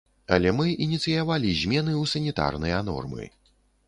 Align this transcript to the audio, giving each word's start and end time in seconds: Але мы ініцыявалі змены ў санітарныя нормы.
Але 0.35 0.51
мы 0.59 0.65
ініцыявалі 0.85 1.51
змены 1.59 1.93
ў 2.01 2.13
санітарныя 2.13 2.79
нормы. 2.89 3.29